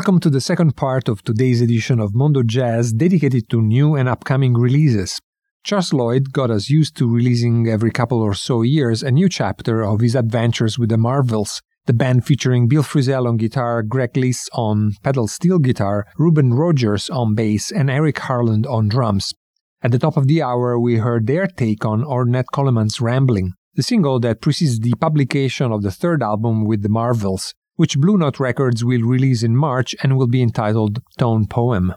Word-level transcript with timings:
Welcome 0.00 0.20
to 0.20 0.30
the 0.30 0.40
second 0.40 0.76
part 0.76 1.10
of 1.10 1.22
today's 1.22 1.60
edition 1.60 2.00
of 2.00 2.14
Mondo 2.14 2.42
Jazz 2.42 2.90
dedicated 2.90 3.50
to 3.50 3.60
new 3.60 3.96
and 3.96 4.08
upcoming 4.08 4.54
releases. 4.54 5.20
Charles 5.62 5.92
Lloyd 5.92 6.32
got 6.32 6.50
us 6.50 6.70
used 6.70 6.96
to 6.96 7.14
releasing 7.14 7.68
every 7.68 7.90
couple 7.90 8.22
or 8.22 8.32
so 8.32 8.62
years 8.62 9.02
a 9.02 9.10
new 9.10 9.28
chapter 9.28 9.84
of 9.84 10.00
his 10.00 10.14
adventures 10.14 10.78
with 10.78 10.88
the 10.88 10.96
Marvels, 10.96 11.60
the 11.84 11.92
band 11.92 12.24
featuring 12.24 12.66
Bill 12.66 12.82
Frisell 12.82 13.28
on 13.28 13.36
guitar, 13.36 13.82
Greg 13.82 14.14
Leisz 14.14 14.48
on 14.54 14.92
pedal 15.02 15.28
steel 15.28 15.58
guitar, 15.58 16.06
Reuben 16.16 16.54
Rogers 16.54 17.10
on 17.10 17.34
bass, 17.34 17.70
and 17.70 17.90
Eric 17.90 18.20
Harland 18.20 18.66
on 18.66 18.88
drums. 18.88 19.34
At 19.82 19.92
the 19.92 19.98
top 19.98 20.16
of 20.16 20.28
the 20.28 20.40
hour, 20.40 20.80
we 20.80 20.96
heard 20.96 21.26
their 21.26 21.46
take 21.46 21.84
on 21.84 22.04
Ornette 22.04 22.52
Coleman's 22.54 23.02
Rambling, 23.02 23.52
the 23.74 23.82
single 23.82 24.18
that 24.20 24.40
precedes 24.40 24.80
the 24.80 24.94
publication 24.98 25.70
of 25.70 25.82
the 25.82 25.92
third 25.92 26.22
album 26.22 26.64
with 26.64 26.80
the 26.80 26.88
Marvels, 26.88 27.52
which 27.80 27.96
Blue 27.96 28.18
Note 28.18 28.38
Records 28.38 28.84
will 28.84 29.00
release 29.00 29.42
in 29.42 29.56
March 29.56 29.96
and 30.02 30.18
will 30.18 30.26
be 30.26 30.42
entitled 30.42 31.00
Tone 31.16 31.46
Poem. 31.46 31.94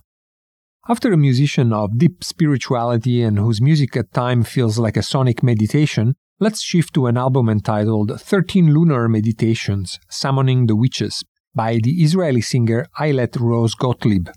After 0.87 1.11
a 1.11 1.17
musician 1.17 1.73
of 1.73 1.97
deep 1.97 2.23
spirituality 2.23 3.21
and 3.21 3.37
whose 3.37 3.61
music 3.61 3.97
at 3.97 4.13
times 4.13 4.47
feels 4.47 4.77
like 4.77 4.95
a 4.95 5.03
sonic 5.03 5.43
meditation, 5.43 6.15
let's 6.39 6.61
shift 6.61 6.93
to 6.93 7.07
an 7.07 7.17
album 7.17 7.49
entitled 7.49 8.17
13 8.17 8.73
Lunar 8.73 9.09
Meditations 9.09 9.99
Summoning 10.09 10.67
the 10.67 10.75
Witches 10.77 11.21
by 11.53 11.79
the 11.83 12.01
Israeli 12.01 12.39
singer 12.39 12.87
Ayelet 12.97 13.37
Rose 13.37 13.75
Gottlieb. 13.75 14.29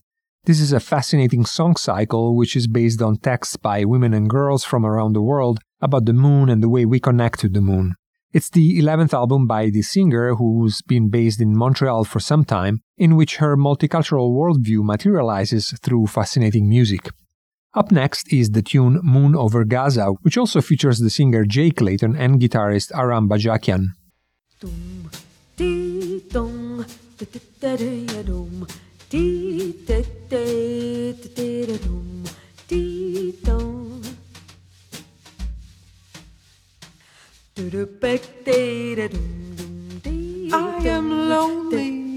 This 0.47 0.59
is 0.59 0.73
a 0.73 0.81
fascinating 0.81 1.45
song 1.45 1.77
cycle 1.77 2.35
which 2.35 2.57
is 2.57 2.67
based 2.67 3.01
on 3.01 3.19
texts 3.19 3.57
by 3.57 3.85
women 3.85 4.13
and 4.13 4.29
girls 4.29 4.65
from 4.65 4.85
around 4.85 5.13
the 5.13 5.23
world 5.23 5.61
about 5.81 6.07
the 6.07 6.13
moon 6.13 6.49
and 6.49 6.61
the 6.61 6.69
way 6.69 6.85
we 6.85 6.99
connect 6.99 7.39
to 7.39 7.49
the 7.49 7.61
moon. 7.61 7.95
It's 8.37 8.51
the 8.51 8.79
11th 8.83 9.15
album 9.15 9.47
by 9.47 9.71
the 9.71 9.81
singer, 9.81 10.35
who's 10.35 10.83
been 10.83 11.09
based 11.09 11.41
in 11.41 11.57
Montreal 11.57 12.05
for 12.05 12.21
some 12.21 12.45
time, 12.45 12.83
in 12.99 13.17
which 13.17 13.37
her 13.37 13.57
multicultural 13.57 14.29
worldview 14.37 14.85
materializes 14.85 15.73
through 15.83 16.09
fascinating 16.09 16.69
music. 16.69 17.09
Up 17.73 17.91
next 17.91 18.31
is 18.31 18.51
the 18.51 18.61
tune 18.61 19.01
Moon 19.03 19.35
Over 19.35 19.65
Gaza, 19.65 20.09
which 20.21 20.37
also 20.37 20.61
features 20.61 20.99
the 20.99 21.09
singer 21.09 21.47
Jay 21.47 21.71
Clayton 21.71 22.15
and 22.15 22.39
guitarist 22.39 22.95
Aram 22.95 23.27
Bajakian. 23.27 23.95
I 40.53 40.85
am 40.85 41.09
lonely 41.09 42.13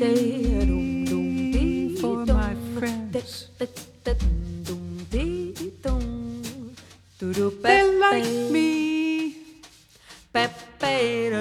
for 1.96 2.26
my 2.26 2.56
friends. 2.76 3.48
They 7.64 7.84
like 8.00 8.52
me, 8.52 9.38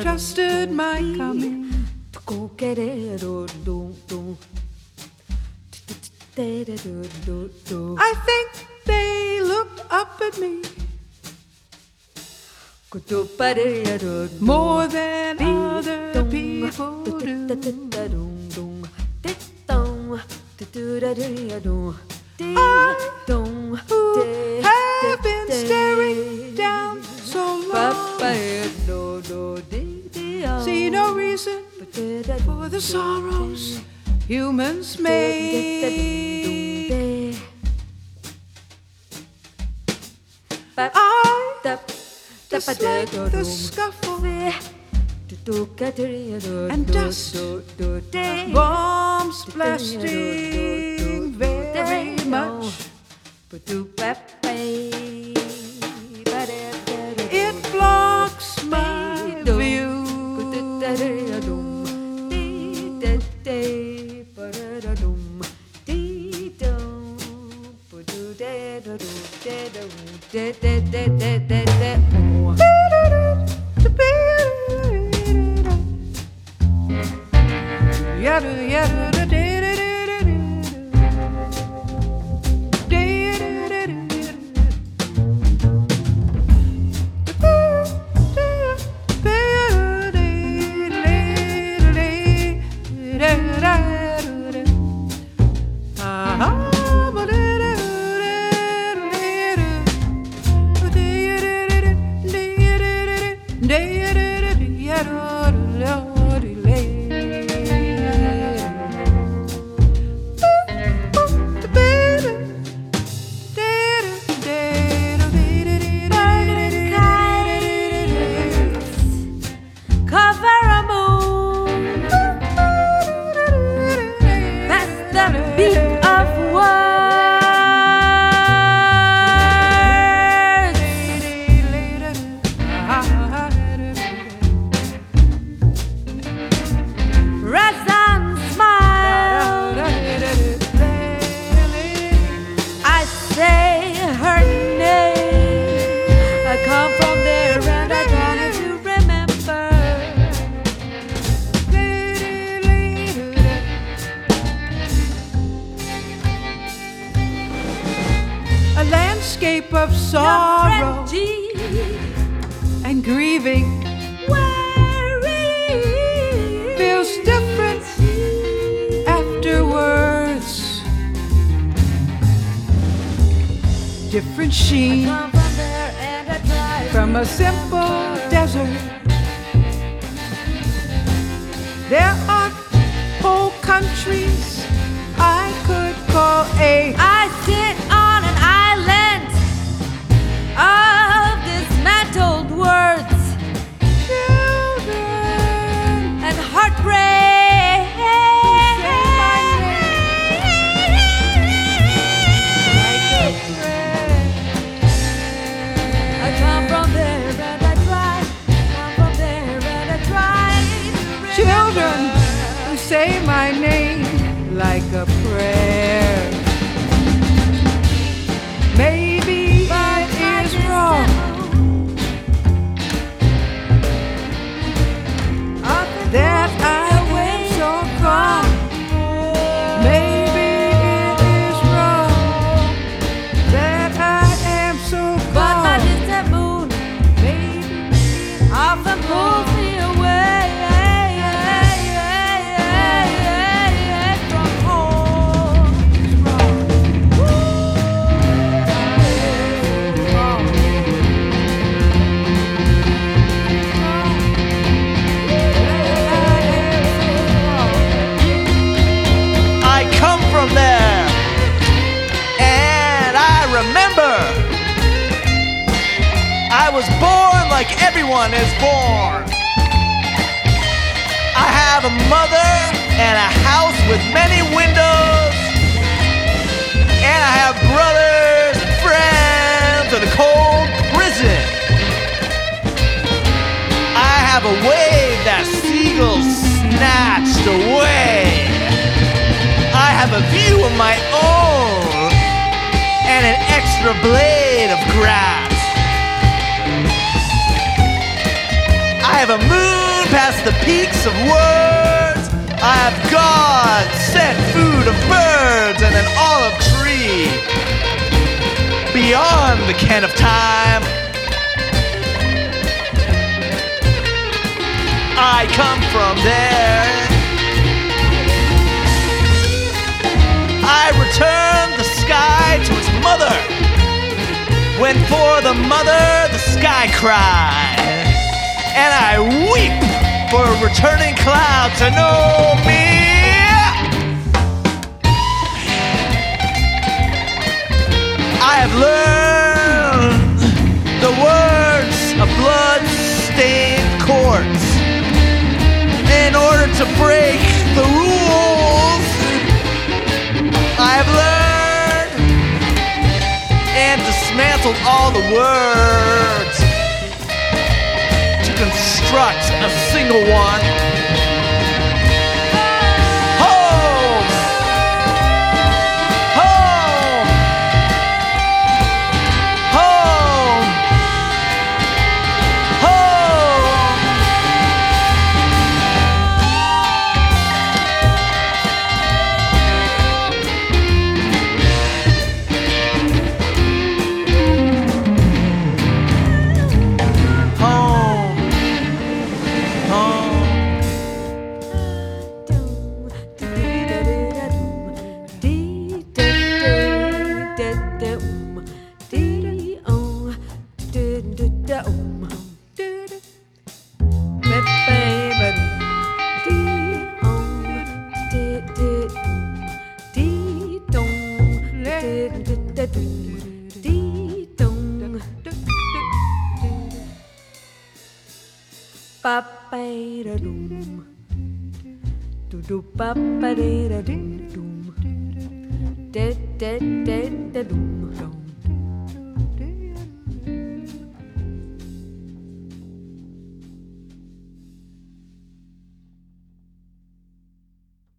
just 0.04 0.38
at 0.38 0.70
my 0.70 1.00
coming. 1.16 1.66
I 7.98 8.14
think 8.28 8.50
they 8.86 9.40
looked 9.42 9.80
up 9.90 10.20
at 10.22 10.38
me. 10.38 10.62
More 14.40 14.86
than 14.86 15.42
other 15.42 16.24
people 16.30 17.04
do. 17.04 17.20
I 24.64 25.04
have 25.04 25.22
been 25.22 25.50
staring 25.50 26.54
down 26.54 27.02
so 27.02 27.60
long 27.70 28.18
See 30.64 30.88
no 30.88 31.14
reason 31.14 31.64
for 32.44 32.68
the 32.70 32.80
sorrows 32.80 33.80
humans 34.26 34.98
make 34.98 36.08
I 40.76 41.97
Tapadur, 42.48 43.30
the 43.30 43.44
scuffle. 43.44 44.08
And 46.70 46.86
dust, 46.86 47.36
day 48.10 48.50
bombs 48.54 49.44
blasting 49.44 51.32
very 51.32 52.16
much. 52.24 52.88
It 57.30 57.72
blocks 57.72 58.64
my 58.64 59.42
view. 59.44 59.98
yeah. 78.44 78.97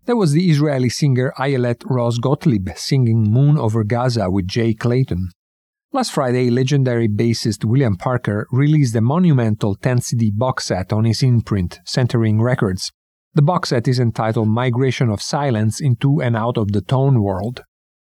That 0.10 0.16
was 0.16 0.32
the 0.32 0.50
Israeli 0.50 0.90
singer 0.90 1.32
Ayelet 1.38 1.84
Rose 1.86 2.18
Gottlieb 2.18 2.70
singing 2.76 3.32
Moon 3.32 3.60
Over 3.60 3.84
Gaza 3.84 4.32
with 4.32 4.48
Jay 4.48 4.74
Clayton. 4.74 5.30
Last 5.94 6.12
Friday, 6.14 6.50
legendary 6.50 7.08
bassist 7.08 7.64
William 7.64 7.96
Parker 7.96 8.48
released 8.52 8.96
a 8.96 9.02
monumental 9.02 9.76
10 9.76 10.02
CD 10.02 10.32
box 10.36 10.66
set 10.66 10.92
on 10.92 11.06
his 11.06 11.22
imprint, 11.22 11.80
Centering 11.86 12.42
Records. 12.42 12.92
The 13.36 13.44
box 13.44 13.70
set 13.70 13.88
is 13.88 14.00
entitled 14.00 14.48
Migration 14.48 15.12
of 15.12 15.22
Silence 15.22 15.80
into 15.80 16.20
and 16.24 16.36
Out 16.36 16.58
of 16.58 16.72
the 16.72 16.82
Tone 16.82 17.22
World. 17.22 17.62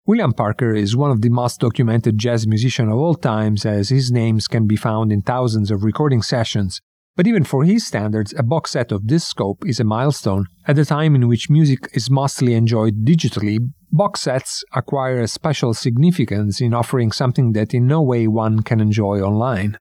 William 0.06 0.32
Parker 0.32 0.74
is 0.74 0.96
one 0.96 1.12
of 1.12 1.20
the 1.20 1.30
most 1.30 1.60
documented 1.60 2.18
jazz 2.18 2.48
musicians 2.48 2.94
of 2.94 3.00
all 3.00 3.16
times, 3.16 3.66
as 3.66 3.90
his 3.90 4.12
names 4.12 4.48
can 4.48 4.66
be 4.66 4.78
found 4.78 5.12
in 5.12 5.22
thousands 5.22 5.70
of 5.70 5.84
recording 5.84 6.22
sessions. 6.22 6.80
But 7.16 7.28
even 7.28 7.44
for 7.44 7.66
his 7.66 7.86
standards, 7.86 8.34
a 8.38 8.44
box 8.44 8.72
set 8.72 8.92
of 8.92 9.08
this 9.08 9.28
scope 9.28 9.64
is 9.66 9.80
a 9.80 9.84
milestone. 9.84 10.46
At 10.66 10.80
a 10.80 10.86
time 10.86 11.14
in 11.14 11.28
which 11.28 11.50
music 11.50 11.90
is 11.94 12.10
mostly 12.10 12.54
enjoyed 12.54 13.04
digitally, 13.04 13.58
box 13.92 14.22
sets 14.22 14.64
acquire 14.74 15.20
a 15.20 15.28
special 15.28 15.74
significance 15.74 16.62
in 16.62 16.74
offering 16.74 17.12
something 17.12 17.52
that 17.52 17.74
in 17.74 17.86
no 17.86 18.02
way 18.02 18.28
one 18.28 18.62
can 18.64 18.80
enjoy 18.80 19.20
online. 19.20 19.78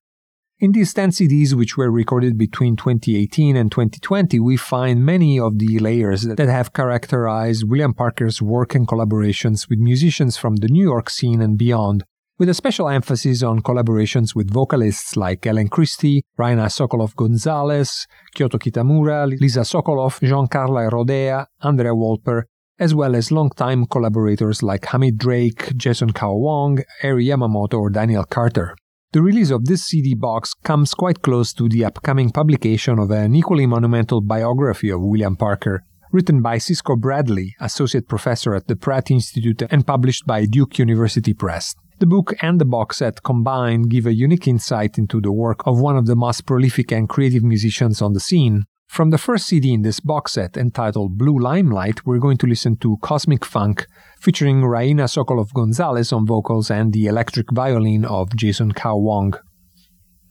In 0.59 0.73
these 0.73 0.93
10 0.93 1.13
CDs, 1.13 1.55
which 1.55 1.79
were 1.79 1.91
recorded 1.91 2.37
between 2.37 2.77
2018 2.77 3.57
and 3.57 3.71
2020, 3.71 4.41
we 4.41 4.59
find 4.59 5.07
many 5.07 5.41
of 5.41 5.59
the 5.59 5.79
layers 5.79 6.25
that 6.25 6.39
have 6.39 6.75
characterized 6.75 7.65
William 7.67 7.95
Parker's 7.95 8.43
work 8.43 8.75
and 8.75 8.87
collaborations 8.87 9.71
with 9.71 9.79
musicians 9.79 10.37
from 10.37 10.57
the 10.57 10.69
New 10.69 10.83
York 10.83 11.09
scene 11.09 11.41
and 11.41 11.57
beyond, 11.57 12.05
with 12.41 12.49
a 12.49 12.55
special 12.55 12.89
emphasis 12.89 13.43
on 13.43 13.61
collaborations 13.61 14.35
with 14.35 14.51
vocalists 14.51 15.15
like 15.15 15.47
Ellen 15.47 15.69
Christi, 15.69 16.25
Raina 16.39 16.69
Sokolov 16.71 17.15
Gonzalez, 17.15 18.07
Kyoko 18.35 18.59
Kitamura, 18.59 19.29
Lisa 19.39 19.61
Sokolov, 19.61 20.19
Giancarla 20.27 20.91
Rodea, 20.91 21.45
Andrea 21.61 21.93
Wolper, 21.93 22.45
as 22.79 22.95
well 22.95 23.15
as 23.15 23.31
longtime 23.31 23.85
collaborators 23.85 24.63
like 24.63 24.87
Hamid 24.87 25.19
Drake, 25.19 25.77
Jason 25.77 26.15
Kao 26.15 26.33
Hwang, 26.33 26.79
Eri 27.03 27.27
Yamamoto, 27.27 27.75
or 27.75 27.91
Daniel 27.91 28.25
Carter. 28.25 28.75
The 29.13 29.21
release 29.21 29.51
of 29.51 29.67
this 29.67 29.85
CD 29.85 30.15
box 30.15 30.55
comes 30.55 30.95
quite 30.95 31.21
close 31.21 31.53
to 31.53 31.69
the 31.69 31.85
upcoming 31.85 32.31
publication 32.31 32.99
of 32.99 33.11
an 33.11 33.35
equally 33.35 33.67
monumental 33.67 34.23
biography 34.23 34.89
of 34.89 35.03
William 35.03 35.37
Parker, 35.37 35.85
written 36.11 36.41
by 36.41 36.57
Cisco 36.57 36.97
Bradley, 36.97 37.55
associate 37.61 38.09
professor 38.09 38.55
at 38.55 38.67
the 38.67 38.77
Pratt 38.77 39.11
Institute 39.11 39.61
and 39.71 39.87
published 39.87 40.27
by 40.27 40.47
Duke 40.47 40.79
University 40.79 41.35
Press. 41.35 41.75
The 42.01 42.07
book 42.07 42.33
and 42.41 42.59
the 42.59 42.65
box 42.65 42.97
set 42.97 43.23
combined 43.23 43.91
give 43.91 44.07
a 44.07 44.15
unique 44.15 44.49
insight 44.49 44.97
into 44.97 45.21
the 45.21 45.31
work 45.31 45.61
of 45.67 45.79
one 45.79 45.99
of 45.99 46.07
the 46.07 46.17
most 46.17 46.47
prolific 46.47 46.91
and 46.93 47.07
creative 47.07 47.43
musicians 47.43 48.01
on 48.01 48.15
the 48.15 48.21
scene. 48.21 48.65
From 48.89 49.11
the 49.11 49.19
first 49.19 49.47
CD 49.47 49.75
in 49.75 49.83
this 49.83 50.01
box 50.01 50.33
set, 50.33 50.57
entitled 50.57 51.19
Blue 51.19 51.39
Limelight, 51.39 52.07
we're 52.07 52.19
going 52.19 52.39
to 52.39 52.47
listen 52.47 52.79
to 52.79 52.97
Cosmic 53.03 53.45
Funk, 53.45 53.87
featuring 54.19 54.63
Raina 54.63 55.09
Sokolov 55.09 55.53
Gonzalez 55.53 56.11
on 56.11 56.27
vocals 56.27 56.71
and 56.71 56.95
the 56.95 57.05
electric 57.05 57.53
violin 57.53 58.07
of 58.07 58.35
Jason 58.35 58.73
Kao 58.73 58.97
Hwang. 58.97 59.35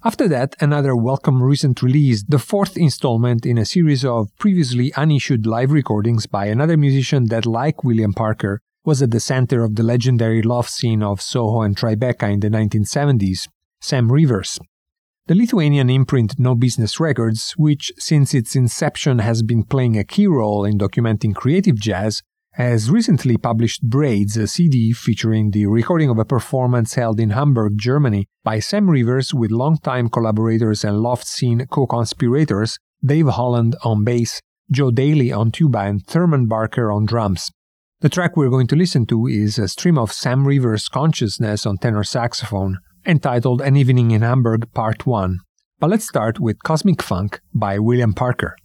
After 0.04 0.28
that, 0.28 0.56
another 0.60 0.96
welcome 0.96 1.44
recent 1.44 1.84
release, 1.84 2.24
the 2.28 2.40
fourth 2.40 2.78
installment 2.78 3.46
in 3.46 3.60
a 3.60 3.66
series 3.66 4.04
of 4.04 4.36
previously 4.40 4.92
unissued 4.98 5.46
live 5.46 5.72
recordings 5.72 6.26
by 6.26 6.48
another 6.48 6.78
musician 6.78 7.26
that, 7.26 7.46
like 7.46 7.84
William 7.84 8.14
Parker, 8.14 8.60
was 8.90 9.04
at 9.04 9.12
the 9.12 9.20
center 9.20 9.64
of 9.64 9.76
the 9.76 9.84
legendary 9.84 10.42
loft 10.42 10.72
scene 10.72 11.04
of 11.04 11.22
Soho 11.22 11.62
and 11.62 11.78
Tribeca 11.78 12.28
in 12.34 12.40
the 12.40 12.50
1970s, 12.50 13.48
Sam 13.80 14.12
Rivers. 14.12 14.58
The 15.28 15.36
Lithuanian 15.36 15.92
imprint 15.92 16.40
No 16.40 16.56
Business 16.56 17.00
Records, 17.00 17.54
which 17.56 17.92
since 18.00 18.34
its 18.34 18.56
inception 18.56 19.20
has 19.20 19.44
been 19.44 19.64
playing 19.64 19.96
a 19.96 20.04
key 20.04 20.26
role 20.26 20.66
in 20.66 20.80
documenting 20.80 21.36
creative 21.36 21.76
jazz, 21.76 22.24
has 22.54 22.90
recently 22.90 23.38
published 23.38 23.84
Braids, 23.84 24.36
a 24.36 24.48
CD 24.48 24.92
featuring 24.92 25.52
the 25.52 25.68
recording 25.68 26.10
of 26.10 26.18
a 26.18 26.26
performance 26.26 26.96
held 26.96 27.20
in 27.20 27.30
Hamburg, 27.30 27.74
Germany, 27.78 28.26
by 28.44 28.58
Sam 28.58 28.90
Rivers 28.90 29.36
with 29.36 29.52
longtime 29.52 30.10
collaborators 30.10 30.84
and 30.84 31.00
loft 31.00 31.28
scene 31.28 31.68
co 31.70 31.86
conspirators 31.86 32.80
Dave 33.06 33.28
Holland 33.28 33.76
on 33.84 34.04
bass, 34.04 34.42
Joe 34.72 34.90
Daley 34.90 35.32
on 35.32 35.52
tuba, 35.52 35.82
and 35.82 36.04
Thurman 36.08 36.48
Barker 36.48 36.92
on 36.92 37.06
drums. 37.06 37.52
The 38.02 38.08
track 38.08 38.38
we're 38.38 38.50
going 38.50 38.68
to 38.68 38.78
listen 38.78 39.06
to 39.08 39.28
is 39.28 39.60
a 39.60 39.68
stream 39.68 39.98
of 39.98 40.14
Sam 40.14 40.48
Rivers' 40.48 40.88
consciousness 40.88 41.66
on 41.66 41.80
tenor 41.80 42.06
saxophone, 42.06 42.78
entitled 43.06 43.60
An 43.60 43.76
Evening 43.76 44.12
in 44.12 44.22
Hamburg 44.22 44.72
Part 44.74 45.06
1. 45.06 45.40
But 45.82 45.90
let's 45.90 46.08
start 46.08 46.40
with 46.40 46.64
Cosmic 46.64 47.04
Funk 47.04 47.42
by 47.54 47.78
William 47.78 48.14
Parker. 48.14 48.56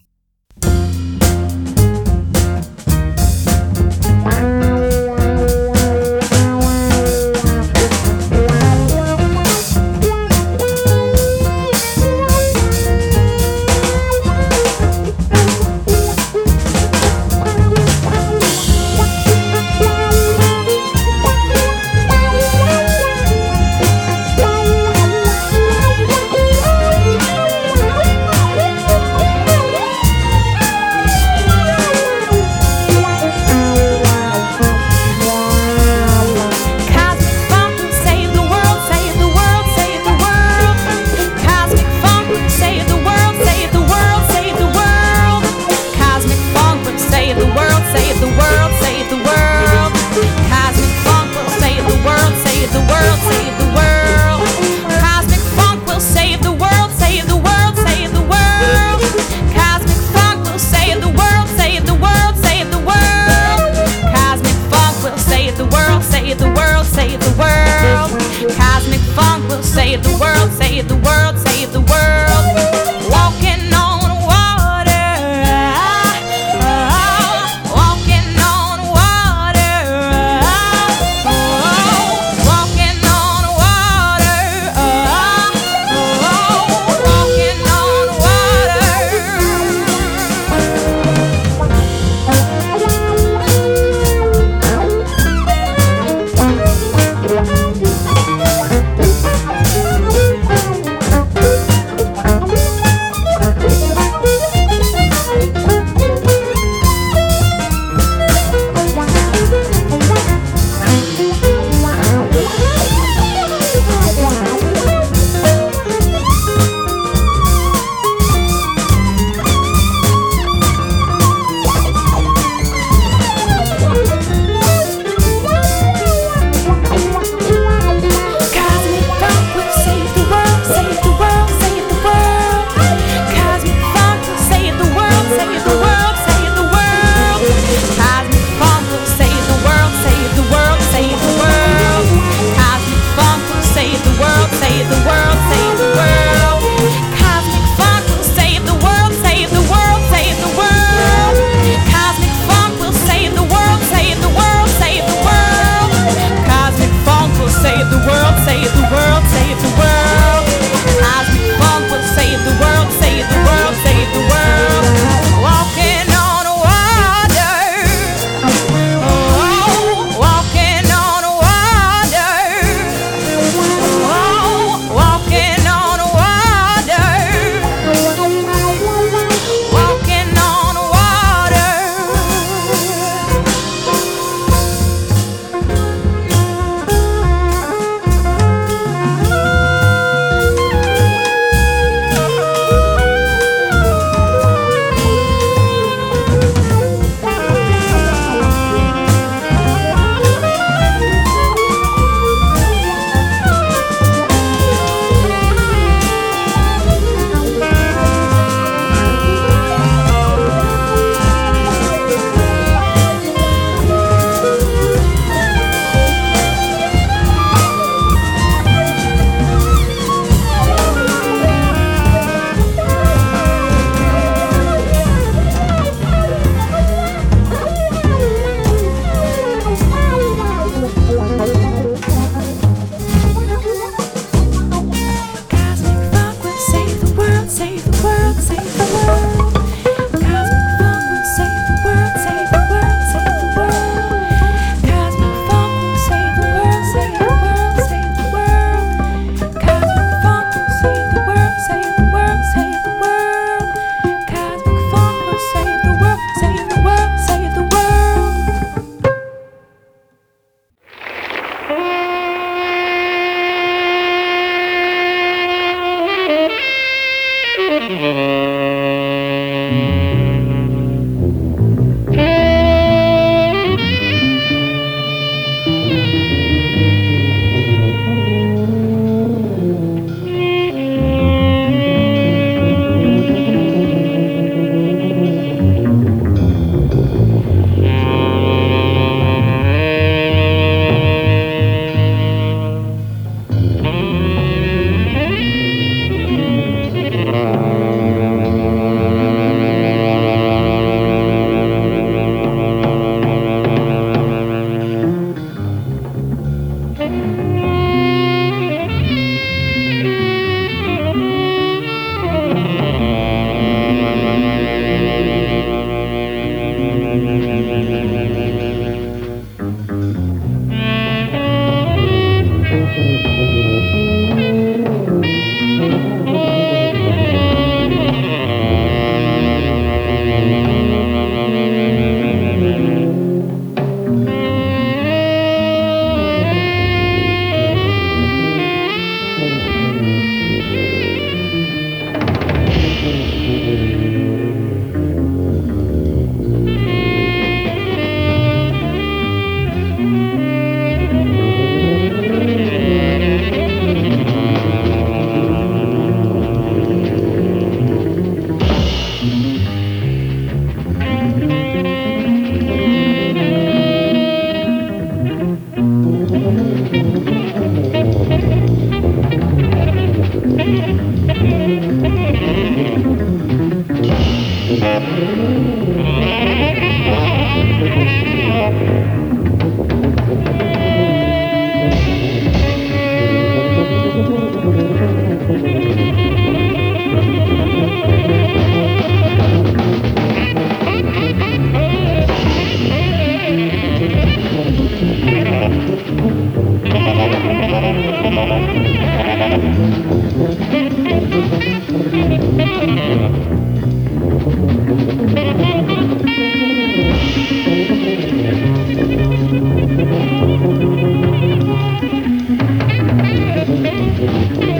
Thank 414.26 414.73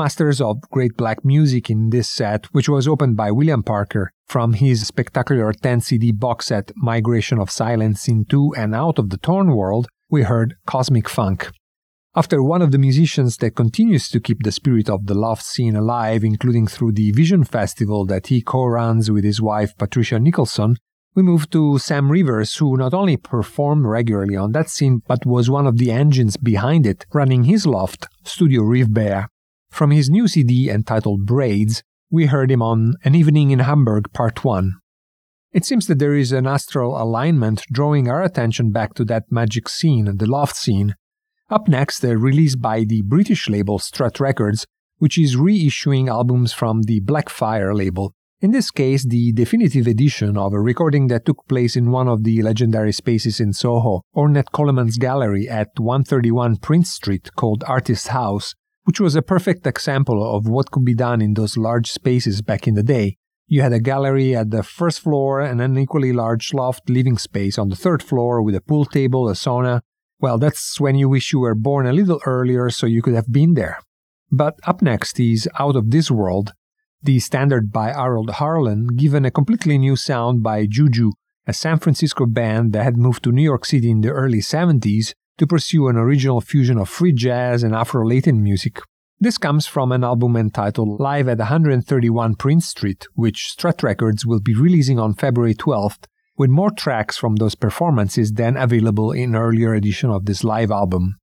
masters 0.00 0.40
of 0.40 0.62
great 0.70 0.96
black 0.96 1.26
music 1.26 1.68
in 1.68 1.90
this 1.90 2.08
set, 2.08 2.46
which 2.54 2.70
was 2.70 2.88
opened 2.88 3.18
by 3.18 3.30
William 3.30 3.62
Parker 3.62 4.10
from 4.26 4.54
his 4.54 4.86
spectacular 4.86 5.52
10 5.52 5.82
CD 5.82 6.10
box 6.10 6.46
set 6.46 6.72
Migration 6.74 7.38
of 7.38 7.50
Silence 7.50 8.08
into 8.08 8.54
and 8.56 8.74
Out 8.74 8.98
of 8.98 9.10
the 9.10 9.18
Tone 9.18 9.54
World, 9.54 9.88
we 10.08 10.22
heard 10.22 10.54
Cosmic 10.66 11.06
Funk. 11.06 11.50
After 12.16 12.42
one 12.42 12.62
of 12.62 12.70
the 12.70 12.78
musicians 12.78 13.36
that 13.36 13.56
continues 13.56 14.08
to 14.08 14.20
keep 14.20 14.42
the 14.42 14.52
spirit 14.52 14.88
of 14.88 15.04
the 15.04 15.12
loft 15.12 15.44
scene 15.44 15.76
alive, 15.76 16.24
including 16.24 16.66
through 16.66 16.92
the 16.92 17.10
Vision 17.10 17.44
Festival 17.44 18.06
that 18.06 18.28
he 18.28 18.40
co 18.40 18.64
runs 18.64 19.10
with 19.10 19.24
his 19.24 19.42
wife 19.42 19.76
Patricia 19.76 20.18
Nicholson, 20.18 20.76
we 21.14 21.22
move 21.22 21.50
to 21.50 21.78
Sam 21.78 22.10
Rivers, 22.10 22.56
who 22.56 22.78
not 22.78 22.94
only 22.94 23.18
performed 23.18 23.84
regularly 23.84 24.34
on 24.36 24.52
that 24.52 24.70
scene, 24.70 25.02
but 25.06 25.26
was 25.26 25.50
one 25.50 25.66
of 25.66 25.76
the 25.76 25.90
engines 25.90 26.38
behind 26.38 26.86
it, 26.86 27.04
running 27.12 27.44
his 27.44 27.66
loft, 27.66 28.06
Studio 28.24 28.62
Rivbea. 28.62 29.26
From 29.70 29.92
his 29.92 30.10
new 30.10 30.28
CD 30.28 30.68
entitled 30.68 31.24
Braids, 31.24 31.82
we 32.10 32.26
heard 32.26 32.50
him 32.50 32.60
on 32.60 32.94
An 33.04 33.14
Evening 33.14 33.50
in 33.50 33.60
Hamburg 33.60 34.12
Part 34.12 34.44
1. 34.44 34.74
It 35.52 35.64
seems 35.64 35.86
that 35.86 35.98
there 35.98 36.14
is 36.14 36.32
an 36.32 36.46
astral 36.46 37.00
alignment 37.00 37.62
drawing 37.72 38.08
our 38.08 38.22
attention 38.22 38.72
back 38.72 38.94
to 38.94 39.04
that 39.06 39.30
magic 39.30 39.68
scene, 39.68 40.16
the 40.16 40.26
loft 40.26 40.56
scene. 40.56 40.94
Up 41.48 41.66
next, 41.66 42.04
a 42.04 42.18
release 42.18 42.56
by 42.56 42.84
the 42.84 43.02
British 43.02 43.48
label 43.48 43.78
Strut 43.78 44.20
Records, 44.20 44.66
which 44.98 45.18
is 45.18 45.36
reissuing 45.36 46.08
albums 46.08 46.52
from 46.52 46.82
the 46.82 47.00
Blackfire 47.00 47.74
label. 47.74 48.12
In 48.40 48.52
this 48.52 48.70
case, 48.70 49.04
the 49.04 49.32
definitive 49.32 49.86
edition 49.86 50.36
of 50.36 50.52
a 50.52 50.60
recording 50.60 51.08
that 51.08 51.26
took 51.26 51.46
place 51.48 51.74
in 51.74 51.90
one 51.90 52.08
of 52.08 52.24
the 52.24 52.42
legendary 52.42 52.92
spaces 52.92 53.40
in 53.40 53.52
Soho, 53.52 54.02
Ornette 54.14 54.52
Coleman's 54.52 54.98
gallery 54.98 55.48
at 55.48 55.68
131 55.78 56.56
Prince 56.56 56.90
Street 56.90 57.30
called 57.36 57.64
Artist 57.66 58.08
House, 58.08 58.54
which 58.90 58.98
was 58.98 59.14
a 59.14 59.22
perfect 59.22 59.64
example 59.68 60.20
of 60.36 60.48
what 60.48 60.72
could 60.72 60.84
be 60.84 60.96
done 60.96 61.22
in 61.22 61.34
those 61.34 61.56
large 61.56 61.92
spaces 61.92 62.42
back 62.42 62.66
in 62.66 62.74
the 62.74 62.82
day. 62.82 63.16
You 63.46 63.62
had 63.62 63.72
a 63.72 63.78
gallery 63.78 64.34
at 64.34 64.50
the 64.50 64.64
first 64.64 64.98
floor 64.98 65.40
and 65.40 65.62
an 65.62 65.78
equally 65.78 66.12
large 66.12 66.52
loft 66.52 66.90
living 66.90 67.16
space 67.16 67.56
on 67.56 67.68
the 67.68 67.76
third 67.76 68.02
floor 68.02 68.42
with 68.42 68.56
a 68.56 68.60
pool 68.60 68.84
table, 68.84 69.28
a 69.28 69.34
sauna. 69.34 69.82
Well, 70.18 70.38
that's 70.38 70.80
when 70.80 70.96
you 70.96 71.08
wish 71.08 71.32
you 71.32 71.38
were 71.38 71.54
born 71.54 71.86
a 71.86 71.92
little 71.92 72.20
earlier 72.26 72.68
so 72.68 72.86
you 72.86 73.00
could 73.00 73.14
have 73.14 73.30
been 73.30 73.54
there. 73.54 73.78
But 74.28 74.58
up 74.64 74.82
next 74.82 75.20
is 75.20 75.48
Out 75.60 75.76
of 75.76 75.92
This 75.92 76.10
World, 76.10 76.52
the 77.00 77.20
standard 77.20 77.70
by 77.70 77.92
Harold 77.92 78.32
Arlen, 78.40 78.88
given 78.96 79.24
a 79.24 79.30
completely 79.30 79.78
new 79.78 79.94
sound 79.94 80.42
by 80.42 80.66
Juju, 80.68 81.12
a 81.46 81.52
San 81.52 81.78
Francisco 81.78 82.26
band 82.26 82.72
that 82.72 82.82
had 82.82 82.96
moved 82.96 83.22
to 83.22 83.30
New 83.30 83.44
York 83.52 83.66
City 83.66 83.88
in 83.88 84.00
the 84.00 84.10
early 84.10 84.40
70s 84.40 85.14
to 85.40 85.46
pursue 85.46 85.88
an 85.88 85.96
original 85.96 86.42
fusion 86.42 86.76
of 86.76 86.86
free 86.86 87.14
jazz 87.14 87.62
and 87.62 87.74
Afro 87.74 88.06
Latin 88.06 88.42
music. 88.42 88.78
This 89.18 89.38
comes 89.38 89.66
from 89.66 89.90
an 89.90 90.04
album 90.04 90.36
entitled 90.36 91.00
Live 91.00 91.28
at 91.28 91.38
131 91.38 92.34
Prince 92.34 92.66
Street, 92.66 93.08
which 93.14 93.46
Strut 93.46 93.82
Records 93.82 94.26
will 94.26 94.40
be 94.40 94.54
releasing 94.54 94.98
on 94.98 95.14
February 95.14 95.54
12th, 95.54 96.04
with 96.36 96.50
more 96.50 96.70
tracks 96.70 97.16
from 97.16 97.36
those 97.36 97.54
performances 97.54 98.32
than 98.32 98.58
available 98.58 99.12
in 99.12 99.34
earlier 99.34 99.72
edition 99.72 100.10
of 100.10 100.26
this 100.26 100.44
live 100.44 100.70
album. 100.70 101.16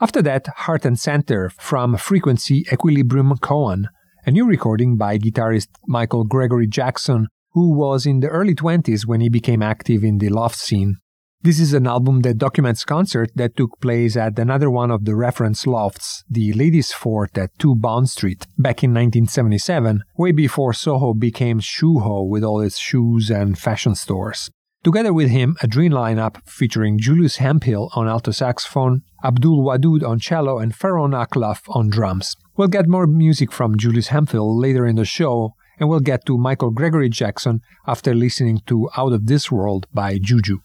After 0.00 0.22
that, 0.22 0.46
Heart 0.64 0.86
and 0.86 0.98
Center 0.98 1.50
from 1.50 1.98
Frequency 1.98 2.64
Equilibrium 2.72 3.36
Koan, 3.42 3.88
a 4.24 4.30
new 4.30 4.46
recording 4.46 4.96
by 4.96 5.18
guitarist 5.18 5.68
Michael 5.86 6.24
Gregory 6.24 6.66
Jackson, 6.66 7.28
who 7.52 7.76
was 7.76 8.06
in 8.06 8.20
the 8.20 8.28
early 8.28 8.54
20s 8.54 9.04
when 9.04 9.20
he 9.20 9.28
became 9.28 9.60
active 9.60 10.02
in 10.02 10.16
the 10.16 10.30
loft 10.30 10.56
scene. 10.56 10.96
This 11.44 11.60
is 11.60 11.74
an 11.74 11.86
album 11.86 12.22
that 12.22 12.38
documents 12.38 12.86
concert 12.86 13.30
that 13.34 13.54
took 13.54 13.78
place 13.78 14.16
at 14.16 14.38
another 14.38 14.70
one 14.70 14.90
of 14.90 15.04
the 15.04 15.14
reference 15.14 15.66
lofts, 15.66 16.24
the 16.26 16.54
Ladies 16.54 16.90
Fort 16.90 17.36
at 17.36 17.50
2 17.58 17.76
Bond 17.76 18.08
Street, 18.08 18.46
back 18.56 18.82
in 18.82 18.92
1977, 18.92 20.04
way 20.16 20.32
before 20.32 20.72
Soho 20.72 21.12
became 21.12 21.60
Shoeho 21.60 22.26
with 22.26 22.42
all 22.42 22.62
its 22.62 22.78
shoes 22.78 23.28
and 23.28 23.58
fashion 23.58 23.94
stores. 23.94 24.50
Together 24.82 25.12
with 25.12 25.28
him, 25.28 25.54
a 25.60 25.66
dream 25.66 25.92
lineup 25.92 26.38
featuring 26.46 26.98
Julius 26.98 27.36
Hemphill 27.36 27.90
on 27.94 28.08
alto 28.08 28.30
saxophone, 28.30 29.02
Abdul 29.22 29.62
Wadud 29.62 30.02
on 30.02 30.18
cello, 30.18 30.58
and 30.58 30.72
Pheeroan 30.72 31.12
akLaff 31.12 31.60
on 31.68 31.90
drums. 31.90 32.36
We'll 32.56 32.68
get 32.68 32.88
more 32.88 33.06
music 33.06 33.52
from 33.52 33.76
Julius 33.76 34.08
Hemphill 34.08 34.58
later 34.58 34.86
in 34.86 34.96
the 34.96 35.04
show, 35.04 35.52
and 35.78 35.90
we'll 35.90 36.00
get 36.00 36.24
to 36.24 36.38
Michael 36.38 36.70
Gregory 36.70 37.10
Jackson 37.10 37.60
after 37.86 38.14
listening 38.14 38.60
to 38.64 38.88
Out 38.96 39.12
of 39.12 39.26
This 39.26 39.52
World 39.52 39.86
by 39.92 40.16
Juju. 40.18 40.60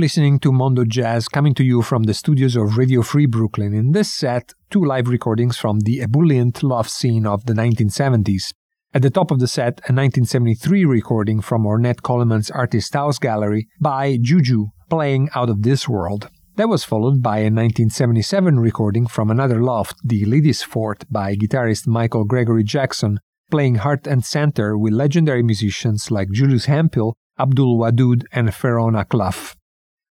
Listening 0.00 0.38
to 0.38 0.50
Mondo 0.50 0.86
Jazz 0.86 1.28
coming 1.28 1.52
to 1.52 1.62
you 1.62 1.82
from 1.82 2.04
the 2.04 2.14
studios 2.14 2.56
of 2.56 2.78
Radio 2.78 3.02
Free 3.02 3.26
Brooklyn. 3.26 3.74
In 3.74 3.92
this 3.92 4.10
set, 4.10 4.54
two 4.70 4.82
live 4.82 5.08
recordings 5.08 5.58
from 5.58 5.80
the 5.80 6.00
ebullient 6.00 6.62
loft 6.62 6.90
scene 6.90 7.26
of 7.26 7.44
the 7.44 7.52
1970s. 7.52 8.54
At 8.94 9.02
the 9.02 9.10
top 9.10 9.30
of 9.30 9.40
the 9.40 9.46
set, 9.46 9.80
a 9.80 9.92
1973 9.92 10.86
recording 10.86 11.42
from 11.42 11.66
Ornette 11.66 12.00
Coleman's 12.00 12.50
Artist 12.50 12.94
House 12.94 13.18
Gallery 13.18 13.68
by 13.78 14.16
Juju, 14.22 14.68
playing 14.88 15.28
Out 15.34 15.50
of 15.50 15.64
This 15.64 15.86
World. 15.86 16.30
That 16.56 16.70
was 16.70 16.82
followed 16.82 17.22
by 17.22 17.40
a 17.40 17.52
1977 17.52 18.58
recording 18.58 19.06
from 19.06 19.30
another 19.30 19.62
loft, 19.62 19.96
the 20.02 20.24
Ladies 20.24 20.62
Fort, 20.62 21.04
by 21.10 21.36
guitarist 21.36 21.86
Michael 21.86 22.24
Gregory 22.24 22.64
Jackson, 22.64 23.18
playing 23.50 23.74
heart 23.74 24.06
and 24.06 24.24
center 24.24 24.78
with 24.78 24.94
legendary 24.94 25.42
musicians 25.42 26.10
like 26.10 26.30
Julius 26.30 26.64
Hemphill, 26.64 27.18
Abdul 27.38 27.78
Wadud, 27.78 28.22
and 28.32 28.48
Pheeroan 28.48 28.94
akLaff. 28.94 29.56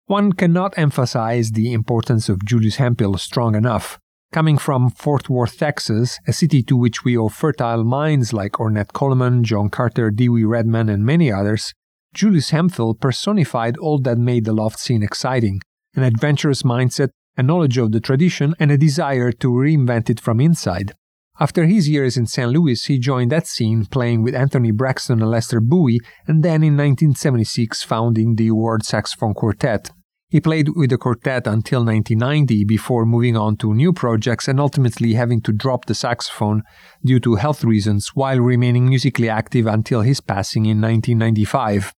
One 0.10 0.34
cannot 0.34 0.76
emphasize 0.76 1.52
the 1.52 1.72
importance 1.72 2.30
of 2.30 2.44
Julius 2.44 2.78
Hemphill 2.78 3.16
strong 3.20 3.54
enough. 3.54 4.00
Coming 4.32 4.58
from 4.58 4.90
Fort 4.90 5.30
Worth, 5.30 5.60
Texas, 5.60 6.18
a 6.28 6.34
city 6.34 6.64
to 6.64 6.76
which 6.76 7.04
we 7.04 7.16
owe 7.16 7.30
fertile 7.30 7.84
minds 7.84 8.34
like 8.34 8.54
Ornette 8.54 8.92
Coleman, 8.92 9.44
John 9.44 9.70
Carter, 9.70 10.10
Dewey 10.10 10.46
Redman, 10.46 10.90
and 10.90 11.06
many 11.06 11.32
others, 11.32 11.76
Julius 12.12 12.50
Hemphill 12.50 12.96
personified 12.96 13.78
all 13.78 14.00
that 14.00 14.18
made 14.18 14.46
the 14.46 14.52
loft 14.52 14.80
scene 14.80 15.04
exciting 15.04 15.62
an 15.94 16.02
adventurous 16.02 16.64
mindset, 16.64 17.10
a 17.38 17.44
knowledge 17.44 17.78
of 17.78 17.92
the 17.92 18.00
tradition, 18.00 18.56
and 18.60 18.72
a 18.72 18.80
desire 18.80 19.32
to 19.32 19.50
reinvent 19.50 20.10
it 20.10 20.20
from 20.20 20.40
inside. 20.40 20.92
After 21.40 21.66
his 21.68 21.88
years 21.88 22.18
in 22.18 22.26
St. 22.26 22.50
Louis, 22.50 22.84
he 22.84 22.98
joined 22.98 23.32
that 23.32 23.46
scene 23.46 23.86
playing 23.86 24.24
with 24.24 24.34
Anthony 24.34 24.72
Braxton 24.72 25.22
and 25.22 25.30
Lester 25.30 25.62
Bowie, 25.62 26.00
and 26.26 26.42
then 26.42 26.64
in 26.64 26.76
1976 26.76 27.84
founding 27.84 28.38
the 28.38 28.50
World 28.50 28.84
Saxophone 28.84 29.36
Quartet. 29.36 29.92
He 30.32 30.40
played 30.40 30.70
with 30.76 30.92
the 30.92 30.98
quartet 31.00 31.48
until 31.48 31.84
1990 31.84 32.64
before 32.66 33.04
moving 33.04 33.36
on 33.36 33.58
to 33.58 33.74
new 33.74 33.92
projects 33.92 34.48
and 34.48 34.60
ultimately 34.60 35.16
having 35.16 35.42
to 35.42 35.52
drop 35.52 35.86
the 35.86 35.96
saxophone 35.96 36.62
due 37.04 37.20
to 37.22 37.36
health 37.36 37.64
reasons 37.64 38.10
while 38.10 38.40
remaining 38.40 38.88
musically 38.88 39.28
active 39.28 39.66
until 39.66 40.02
his 40.02 40.22
passing 40.22 40.68
in 40.68 40.80
1995. 40.80 41.96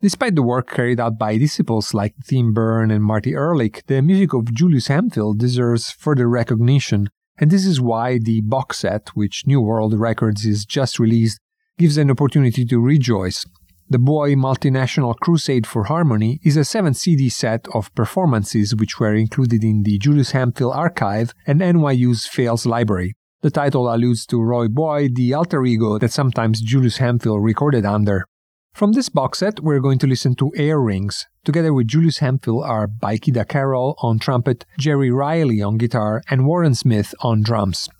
Despite 0.00 0.36
the 0.36 0.44
work 0.44 0.70
carried 0.70 1.00
out 1.00 1.18
by 1.18 1.38
disciples 1.38 1.92
like 1.92 2.14
Tim 2.24 2.52
Berne 2.52 2.92
and 2.92 3.02
Marty 3.02 3.32
Ehrlich, 3.32 3.82
the 3.88 4.00
music 4.00 4.32
of 4.32 4.54
Julius 4.54 4.86
Hemphill 4.86 5.34
deserves 5.34 5.90
further 5.90 6.28
recognition, 6.28 7.08
and 7.38 7.50
this 7.50 7.66
is 7.66 7.80
why 7.80 8.18
the 8.18 8.42
box 8.42 8.78
set, 8.78 9.08
which 9.14 9.42
New 9.44 9.60
World 9.60 9.94
Records 9.94 10.46
is 10.46 10.64
just 10.64 11.00
released, 11.00 11.40
gives 11.78 11.96
an 11.96 12.12
opportunity 12.12 12.64
to 12.64 12.78
rejoice. 12.78 13.44
The 13.92 13.98
Boyé 13.98 14.36
Multinational 14.36 15.14
Crusade 15.18 15.66
for 15.66 15.84
Harmony 15.84 16.40
is 16.42 16.56
a 16.56 16.64
7 16.64 16.94
CD 16.94 17.28
set 17.28 17.68
of 17.74 17.94
performances 17.94 18.74
which 18.74 18.98
were 18.98 19.14
included 19.14 19.62
in 19.62 19.82
the 19.82 19.98
Julius 19.98 20.30
Hemphill 20.30 20.72
archive 20.72 21.34
and 21.46 21.60
NYU's 21.60 22.24
Fales 22.24 22.64
library. 22.64 23.12
The 23.42 23.50
title 23.50 23.94
alludes 23.94 24.24
to 24.28 24.40
Roi 24.40 24.68
Boyé, 24.68 25.14
the 25.14 25.34
alter 25.34 25.62
ego 25.66 25.98
that 25.98 26.10
sometimes 26.10 26.62
Julius 26.62 26.96
Hemphill 26.96 27.38
recorded 27.38 27.84
under. 27.84 28.24
From 28.72 28.92
this 28.92 29.10
box 29.10 29.40
set, 29.40 29.60
we're 29.60 29.80
going 29.80 29.98
to 29.98 30.06
listen 30.06 30.36
to 30.36 30.52
Air 30.56 30.80
Rings. 30.80 31.26
Together 31.44 31.74
with 31.74 31.88
Julius 31.88 32.20
Hemphill 32.20 32.62
are 32.62 32.88
Baikida 32.88 33.46
Carroll 33.46 33.96
on 33.98 34.18
trumpet, 34.18 34.64
Jerry 34.78 35.10
Riley 35.10 35.60
on 35.60 35.76
guitar, 35.76 36.22
and 36.30 36.46
Warren 36.46 36.74
Smith 36.74 37.14
on 37.20 37.42
drums. 37.42 37.90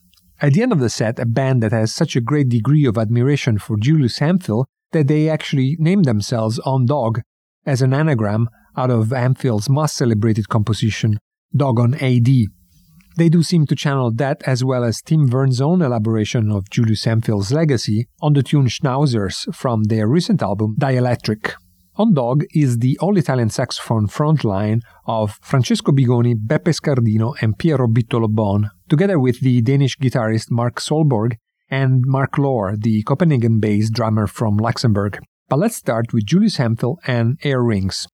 At 0.41 0.55
the 0.55 0.63
end 0.63 0.73
of 0.73 0.81
the 0.81 0.89
set, 0.89 1.19
a 1.19 1.27
band 1.27 1.63
that 1.63 1.73
has 1.73 1.95
such 1.95 2.17
a 2.17 2.23
great 2.23 2.49
degree 2.49 2.87
of 2.87 2.97
admiration 2.97 3.59
for 3.59 3.77
Julius 3.77 4.21
Hemphill 4.21 4.67
that 4.93 5.09
they 5.09 5.29
actually 5.29 5.77
named 5.79 6.05
themselves 6.05 6.59
On 6.61 6.87
Dog 6.87 7.21
as 7.67 7.83
an 7.83 7.93
anagram 7.93 8.49
out 8.77 8.91
of 8.91 9.11
Hemphill's 9.11 9.69
most 9.69 9.97
celebrated 9.97 10.49
composition, 10.49 11.19
Dog 11.55 11.79
on 11.79 11.95
AD. 11.95 12.29
They 13.19 13.29
do 13.29 13.43
seem 13.43 13.67
to 13.67 13.77
channel 13.77 14.11
that 14.15 14.43
as 14.47 14.65
well 14.65 14.85
as 14.85 15.03
Tim 15.03 15.27
Berne's 15.27 15.61
own 15.61 15.83
elaboration 15.83 16.51
of 16.51 16.71
Julius 16.71 17.05
Hemphill's 17.05 17.53
legacy 17.53 18.07
on 18.23 18.33
the 18.33 18.43
tune 18.43 18.69
Schnauzers 18.69 19.55
from 19.55 19.85
their 19.85 20.09
recent 20.09 20.43
album 20.43 20.77
Dielectric. 20.81 21.53
On 21.97 22.15
Dog 22.15 22.45
is 22.55 22.79
the 22.79 22.97
all 23.03 23.19
Italian 23.19 23.51
saxophone 23.51 24.09
frontline 24.09 24.81
of 25.07 25.39
Francesco 25.43 25.93
Bigoni, 25.93 26.35
Beppe 26.35 26.73
Scardino, 26.73 27.35
and 27.43 27.59
Piero 27.59 27.87
Bittolo 27.87 28.71
together 28.89 29.21
with 29.21 29.41
the 29.41 29.61
Danish 29.61 29.99
guitarist 29.99 30.51
Mark 30.51 30.77
Solborg 30.77 31.37
and 31.73 32.05
Marc 32.05 32.37
Lohr, 32.37 32.77
the 32.77 33.03
Copenhagen 33.03 33.59
based 33.59 33.95
drummer 33.95 34.27
from 34.27 34.59
Luxembourg. 34.59 35.19
But 35.49 35.59
let's 35.59 35.75
start 35.75 36.13
with 36.13 36.27
Julius 36.27 36.59
Hemphill 36.59 36.99
and 37.07 37.39
Air 37.43 37.63
Rings. 37.63 38.07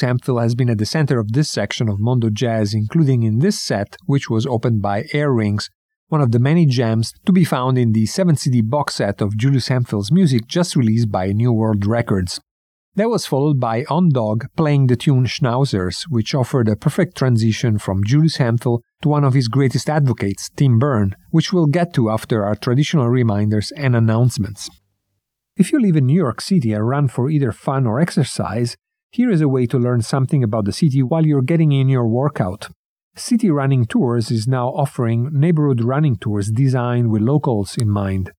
Julius 0.00 0.42
has 0.42 0.54
been 0.54 0.70
at 0.70 0.78
the 0.78 0.86
center 0.86 1.18
of 1.18 1.32
this 1.32 1.50
section 1.50 1.88
of 1.88 1.98
Mondo 1.98 2.30
Jazz, 2.30 2.72
including 2.72 3.22
in 3.22 3.40
this 3.40 3.60
set, 3.60 3.96
which 4.06 4.30
was 4.30 4.46
opened 4.46 4.80
by 4.80 5.06
Air 5.12 5.32
Rings, 5.32 5.68
one 6.08 6.20
of 6.20 6.32
the 6.32 6.38
many 6.38 6.66
gems 6.66 7.12
to 7.26 7.32
be 7.32 7.44
found 7.44 7.76
in 7.76 7.92
the 7.92 8.06
7 8.06 8.36
CD 8.36 8.60
box 8.62 8.94
set 8.94 9.20
of 9.20 9.36
Julius 9.36 9.68
Hemphill's 9.68 10.12
music 10.12 10.46
just 10.46 10.76
released 10.76 11.10
by 11.10 11.32
New 11.32 11.52
World 11.52 11.84
Records. 11.84 12.40
That 12.94 13.10
was 13.10 13.26
followed 13.26 13.60
by 13.60 13.84
On 13.88 14.08
Dog 14.08 14.46
playing 14.56 14.86
the 14.86 14.96
tune 14.96 15.26
Schnauzers, 15.26 16.04
which 16.08 16.34
offered 16.34 16.68
a 16.68 16.76
perfect 16.76 17.16
transition 17.16 17.78
from 17.78 18.02
Julius 18.04 18.36
Hemphill 18.36 18.82
to 19.02 19.08
one 19.08 19.24
of 19.24 19.34
his 19.34 19.48
greatest 19.48 19.90
advocates, 19.90 20.48
Tim 20.56 20.78
Berne, 20.78 21.14
which 21.30 21.52
we'll 21.52 21.66
get 21.66 21.92
to 21.94 22.10
after 22.10 22.44
our 22.44 22.56
traditional 22.56 23.08
reminders 23.08 23.70
and 23.76 23.94
announcements. 23.94 24.68
If 25.56 25.72
you 25.72 25.80
live 25.80 25.96
in 25.96 26.06
New 26.06 26.16
York 26.16 26.40
City 26.40 26.72
and 26.72 26.88
run 26.88 27.08
for 27.08 27.28
either 27.30 27.52
fun 27.52 27.86
or 27.86 28.00
exercise, 28.00 28.76
here 29.10 29.30
is 29.30 29.40
a 29.40 29.48
way 29.48 29.66
to 29.66 29.78
learn 29.78 30.02
something 30.02 30.44
about 30.44 30.64
the 30.64 30.72
city 30.72 31.02
while 31.02 31.24
you're 31.24 31.42
getting 31.42 31.72
in 31.72 31.88
your 31.88 32.06
workout. 32.06 32.68
City 33.16 33.50
Running 33.50 33.84
Tours 33.84 34.30
is 34.30 34.46
now 34.46 34.68
offering 34.68 35.30
neighborhood 35.32 35.82
running 35.82 36.16
tours 36.16 36.50
designed 36.50 37.10
with 37.10 37.22
locals 37.22 37.76
in 37.76 37.88
mind. 37.88 38.32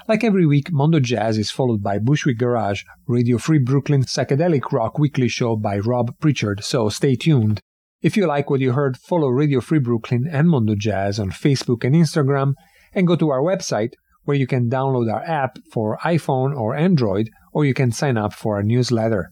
Like 0.09 0.25
every 0.25 0.45
week, 0.45 0.71
Mondo 0.71 0.99
Jazz 0.99 1.37
is 1.37 1.51
followed 1.51 1.81
by 1.81 1.99
Bushwick 1.99 2.37
Garage, 2.37 2.83
Radio 3.07 3.37
Free 3.37 3.59
Brooklyn 3.59 4.03
psychedelic 4.03 4.73
rock 4.73 4.99
weekly 4.99 5.29
show 5.29 5.55
by 5.55 5.79
Rob 5.79 6.19
Pritchard, 6.19 6.61
so 6.63 6.89
stay 6.89 7.15
tuned. 7.15 7.61
If 8.05 8.15
you 8.15 8.27
like 8.27 8.51
what 8.51 8.59
you 8.59 8.73
heard, 8.73 8.97
follow 8.97 9.29
Radio 9.29 9.61
Free 9.61 9.79
Brooklyn 9.79 10.29
and 10.31 10.47
Mondo 10.47 10.75
Jazz 10.75 11.19
on 11.19 11.31
Facebook 11.31 11.83
and 11.83 11.95
Instagram, 11.95 12.53
and 12.93 13.07
go 13.07 13.15
to 13.15 13.31
our 13.31 13.41
website 13.41 13.93
where 14.25 14.37
you 14.37 14.45
can 14.45 14.69
download 14.69 15.11
our 15.11 15.23
app 15.23 15.57
for 15.71 15.97
iPhone 16.03 16.55
or 16.55 16.75
Android, 16.75 17.31
or 17.51 17.65
you 17.65 17.73
can 17.73 17.91
sign 17.91 18.15
up 18.15 18.31
for 18.31 18.57
our 18.57 18.63
newsletter 18.63 19.31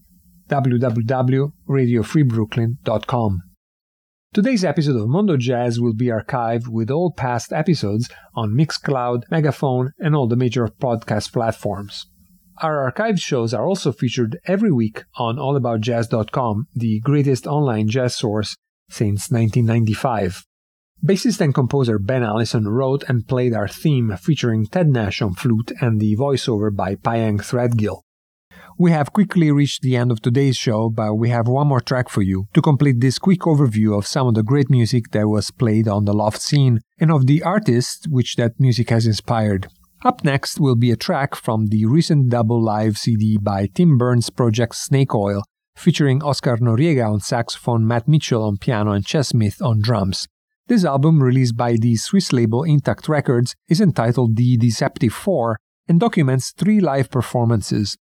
www.radiofreebrooklyn.com. 0.49 3.41
Today's 4.33 4.65
episode 4.65 4.99
of 4.99 5.07
Mondo 5.07 5.37
Jazz 5.37 5.79
will 5.79 5.93
be 5.93 6.07
archived 6.07 6.67
with 6.67 6.89
all 6.89 7.13
past 7.15 7.53
episodes 7.53 8.09
on 8.33 8.57
Mixcloud, 8.57 9.21
Megaphone, 9.29 9.91
and 9.99 10.15
all 10.15 10.27
the 10.27 10.35
major 10.35 10.67
podcast 10.67 11.31
platforms. 11.31 12.07
Our 12.63 12.91
archived 12.91 13.19
shows 13.19 13.53
are 13.53 13.67
also 13.67 13.91
featured 13.91 14.39
every 14.47 14.71
week 14.71 15.03
on 15.17 15.35
allaboutjazz.com, 15.35 16.65
the 16.73 17.01
greatest 17.01 17.45
online 17.45 17.87
jazz 17.87 18.15
source 18.15 18.55
since 18.89 19.31
1995. 19.31 20.45
Bassist 21.05 21.41
and 21.41 21.53
composer 21.53 21.99
Ben 21.99 22.23
Allison 22.23 22.67
wrote 22.67 23.03
and 23.09 23.27
played 23.27 23.53
our 23.53 23.67
theme 23.67 24.15
featuring 24.15 24.65
Ted 24.65 24.87
Nash 24.87 25.21
on 25.21 25.33
flute 25.33 25.73
and 25.81 25.99
the 25.99 26.15
voiceover 26.15 26.73
by 26.73 26.95
Pyeng 26.95 27.39
Threadgill. 27.39 28.03
We 28.77 28.91
have 28.91 29.13
quickly 29.13 29.51
reached 29.51 29.81
the 29.81 29.97
end 29.97 30.11
of 30.11 30.21
today's 30.21 30.57
show, 30.57 30.89
but 30.89 31.15
we 31.15 31.29
have 31.29 31.47
one 31.47 31.67
more 31.67 31.81
track 31.81 32.09
for 32.09 32.21
you 32.21 32.47
to 32.53 32.61
complete 32.61 33.01
this 33.01 33.19
quick 33.19 33.41
overview 33.41 33.97
of 33.97 34.07
some 34.07 34.27
of 34.27 34.33
the 34.33 34.43
great 34.43 34.69
music 34.69 35.11
that 35.11 35.27
was 35.27 35.51
played 35.51 35.87
on 35.87 36.05
the 36.05 36.13
Loft 36.13 36.41
scene 36.41 36.79
and 36.99 37.11
of 37.11 37.27
the 37.27 37.43
artists 37.43 38.07
which 38.07 38.35
that 38.37 38.59
music 38.59 38.89
has 38.89 39.05
inspired. 39.05 39.67
Up 40.05 40.23
next 40.23 40.59
will 40.59 40.75
be 40.75 40.91
a 40.91 40.97
track 40.97 41.35
from 41.35 41.67
the 41.67 41.85
recent 41.85 42.29
double 42.29 42.61
live 42.61 42.97
CD 42.97 43.37
by 43.37 43.67
Tim 43.67 43.97
Berne's 43.97 44.29
project 44.29 44.75
Snake 44.75 45.13
Oil, 45.13 45.43
featuring 45.75 46.23
Oscar 46.23 46.57
Noriega 46.57 47.11
on 47.11 47.19
saxophone, 47.19 47.85
Matt 47.87 48.07
Mitchell 48.07 48.43
on 48.43 48.57
piano, 48.57 48.91
and 48.91 49.05
Ches 49.05 49.29
Smith 49.29 49.61
on 49.61 49.81
drums. 49.81 50.27
This 50.67 50.85
album, 50.85 51.21
released 51.21 51.57
by 51.57 51.75
the 51.75 51.95
Swiss 51.95 52.31
label 52.31 52.63
Intact 52.63 53.09
Records, 53.09 53.55
is 53.67 53.81
entitled 53.81 54.35
The 54.35 54.57
Deceptive 54.57 55.13
Four 55.13 55.57
and 55.87 55.99
documents 55.99 56.51
three 56.51 56.79
live 56.79 57.09
performances. 57.11 57.97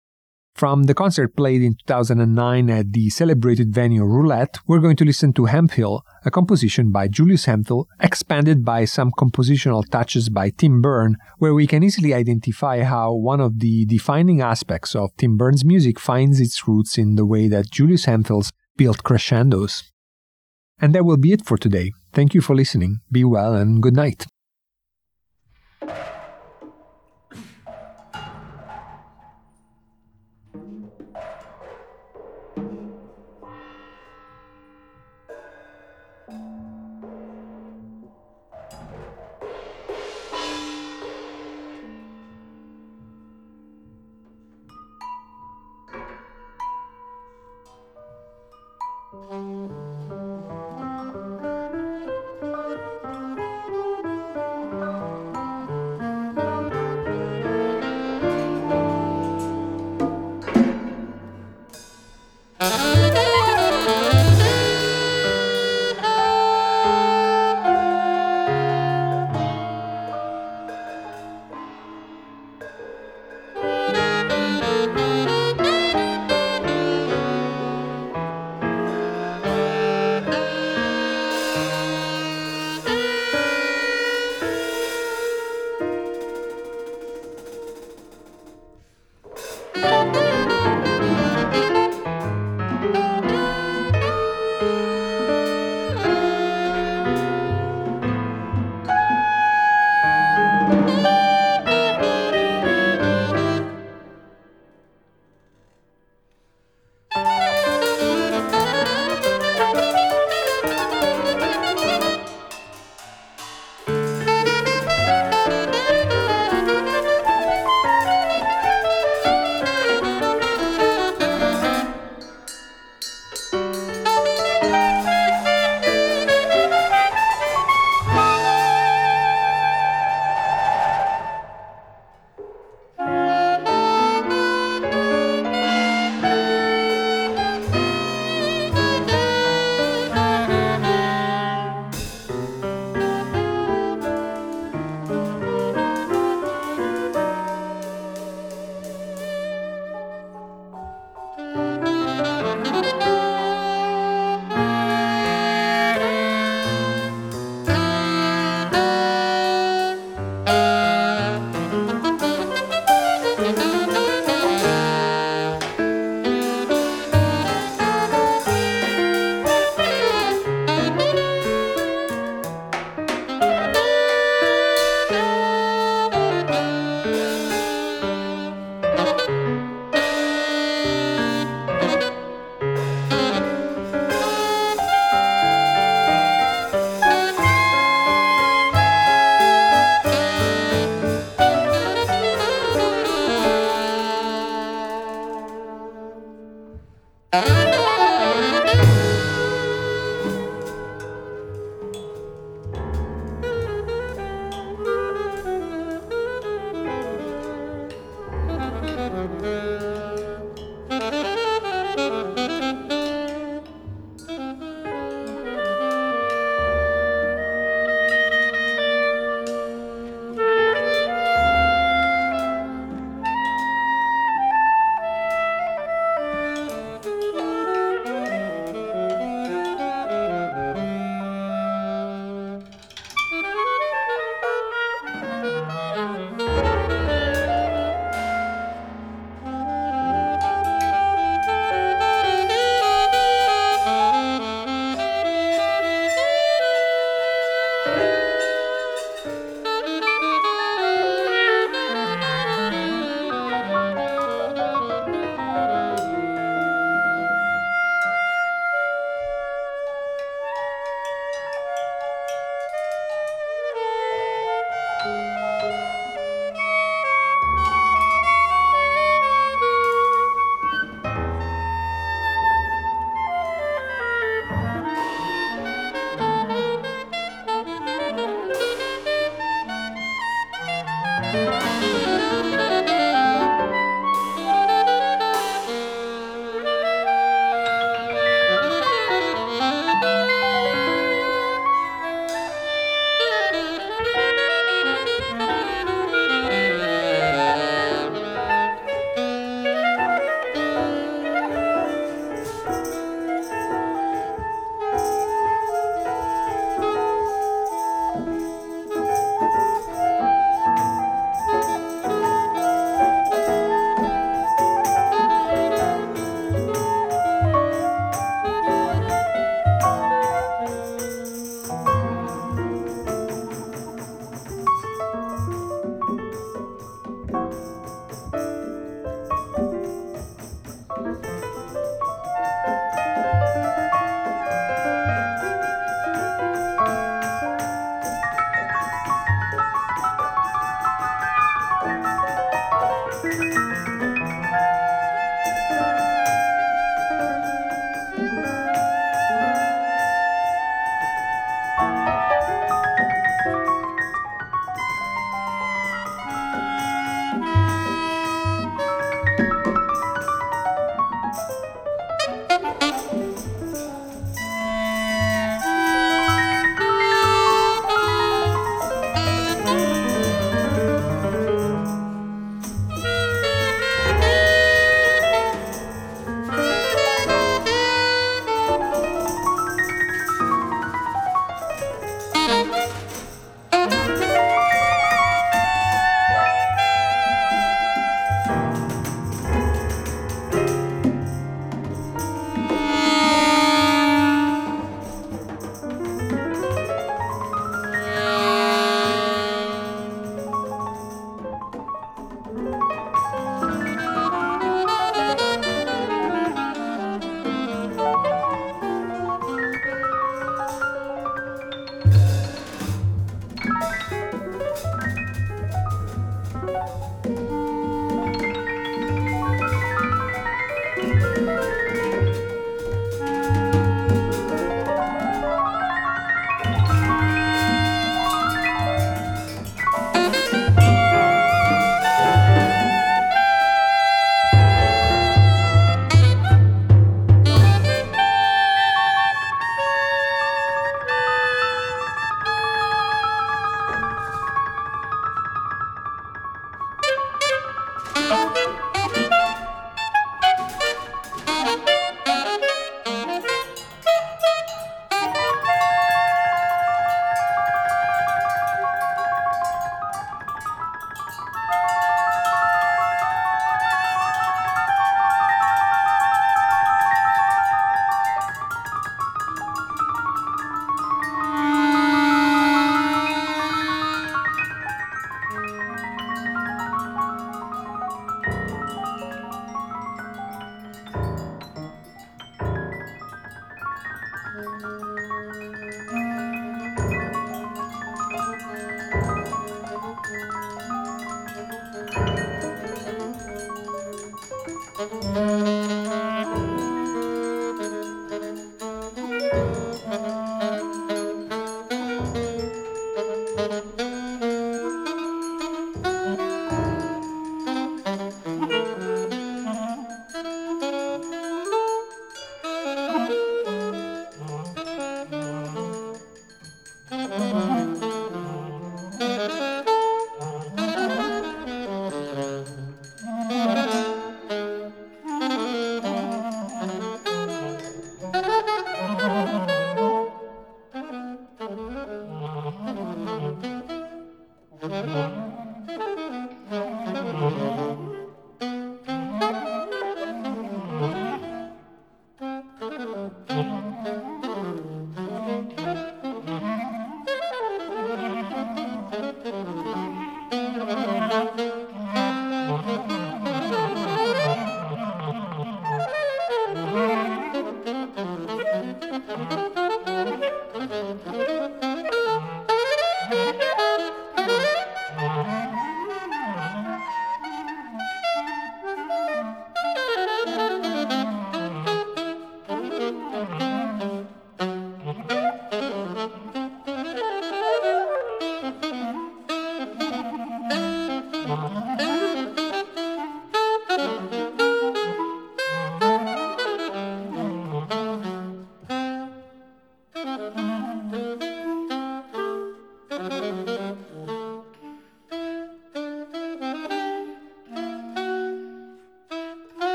From 0.54 0.82
the 0.84 0.94
concert 0.94 1.36
played 1.36 1.62
in 1.62 1.74
2009 1.86 2.70
at 2.70 2.92
the 2.92 3.08
celebrated 3.08 3.72
venue 3.72 4.04
Roulette, 4.04 4.58
we're 4.66 4.80
going 4.80 4.96
to 4.96 5.04
listen 5.04 5.32
to 5.32 5.46
Hemphill, 5.46 6.02
a 6.24 6.30
composition 6.30 6.90
by 6.90 7.08
Julius 7.08 7.46
Hemphill, 7.46 7.88
expanded 7.98 8.64
by 8.64 8.84
some 8.84 9.10
compositional 9.12 9.88
touches 9.90 10.28
by 10.28 10.50
Tim 10.50 10.82
Berne, 10.82 11.16
where 11.38 11.54
we 11.54 11.66
can 11.66 11.82
easily 11.82 12.12
identify 12.12 12.82
how 12.82 13.14
one 13.14 13.40
of 13.40 13.60
the 13.60 13.86
defining 13.86 14.42
aspects 14.42 14.94
of 14.94 15.16
Tim 15.16 15.36
Berne's 15.38 15.64
music 15.64 15.98
finds 15.98 16.40
its 16.40 16.68
roots 16.68 16.98
in 16.98 17.14
the 17.14 17.24
way 17.24 17.48
that 17.48 17.70
Julius 17.70 18.04
Hemphill's 18.04 18.52
built 18.76 19.02
crescendos. 19.02 19.90
And 20.78 20.94
that 20.94 21.04
will 21.04 21.16
be 21.16 21.32
it 21.32 21.44
for 21.44 21.56
today. 21.56 21.92
Thank 22.12 22.34
you 22.34 22.40
for 22.40 22.54
listening. 22.54 23.00
Be 23.10 23.24
well 23.24 23.54
and 23.54 23.82
good 23.82 23.94
night. 23.94 24.26